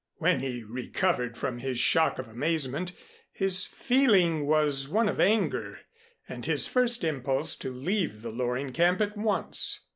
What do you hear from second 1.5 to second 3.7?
his shock of amazement, his